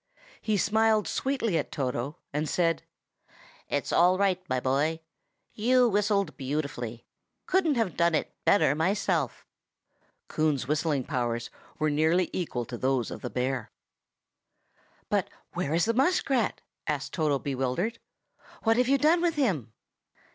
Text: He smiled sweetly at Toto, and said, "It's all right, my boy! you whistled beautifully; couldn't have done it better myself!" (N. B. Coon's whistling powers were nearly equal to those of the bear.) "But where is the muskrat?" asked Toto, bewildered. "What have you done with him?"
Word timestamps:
He 0.41 0.57
smiled 0.57 1.07
sweetly 1.07 1.59
at 1.59 1.71
Toto, 1.71 2.17
and 2.33 2.49
said, 2.49 2.81
"It's 3.69 3.93
all 3.93 4.17
right, 4.17 4.41
my 4.49 4.59
boy! 4.59 5.01
you 5.53 5.87
whistled 5.87 6.35
beautifully; 6.37 7.05
couldn't 7.45 7.75
have 7.75 7.95
done 7.95 8.15
it 8.15 8.33
better 8.43 8.73
myself!" 8.73 9.45
(N. 9.45 9.45
B. 9.45 10.05
Coon's 10.29 10.67
whistling 10.67 11.03
powers 11.03 11.51
were 11.77 11.91
nearly 11.91 12.31
equal 12.33 12.65
to 12.65 12.79
those 12.79 13.11
of 13.11 13.21
the 13.21 13.29
bear.) 13.29 13.69
"But 15.07 15.29
where 15.53 15.71
is 15.75 15.85
the 15.85 15.93
muskrat?" 15.93 16.61
asked 16.87 17.13
Toto, 17.13 17.37
bewildered. 17.37 17.99
"What 18.63 18.77
have 18.77 18.87
you 18.87 18.97
done 18.97 19.21
with 19.21 19.35
him?" 19.35 19.71